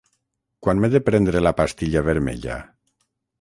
[0.67, 2.57] Quan m'he de prendre la pastilla vermella?